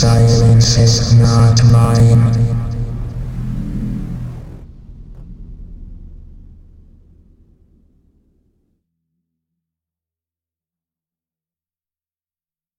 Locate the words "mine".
1.72-2.47